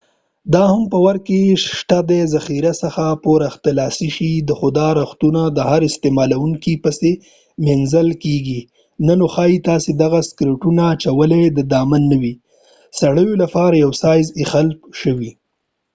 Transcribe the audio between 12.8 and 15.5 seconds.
سړیو لپاره یو سایز اېښل شوی